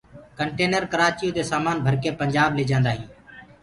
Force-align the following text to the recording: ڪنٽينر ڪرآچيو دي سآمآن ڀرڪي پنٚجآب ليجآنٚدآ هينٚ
ڪنٽينر 0.37 0.83
ڪرآچيو 0.91 1.33
دي 1.35 1.43
سآمآن 1.51 1.77
ڀرڪي 1.85 2.09
پنٚجآب 2.19 2.49
ليجآنٚدآ 2.57 2.91
هينٚ 2.95 3.09